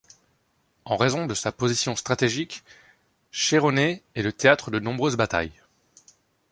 [0.83, 2.63] En raison de sa position stratégique,
[3.29, 5.61] Chéronée est le théâtre de nombreuses batailles.